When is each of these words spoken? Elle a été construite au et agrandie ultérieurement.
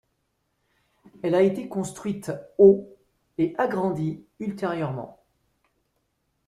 Elle 1.21 1.35
a 1.35 1.43
été 1.43 1.67
construite 1.69 2.31
au 2.57 2.89
et 3.37 3.53
agrandie 3.59 4.25
ultérieurement. 4.39 5.19